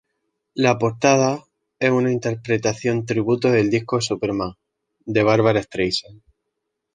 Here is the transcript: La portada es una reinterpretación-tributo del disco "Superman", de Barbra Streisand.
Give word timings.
La 0.55 0.79
portada 0.79 1.45
es 1.77 1.91
una 1.91 2.07
reinterpretación-tributo 2.07 3.51
del 3.51 3.69
disco 3.69 4.01
"Superman", 4.01 4.53
de 5.05 5.21
Barbra 5.21 5.61
Streisand. 5.61 6.23